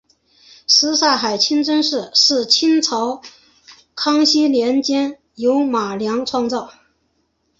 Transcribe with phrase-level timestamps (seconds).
[0.65, 3.21] 什刹海清真寺是清朝
[3.93, 6.57] 乾隆年间由马良创建。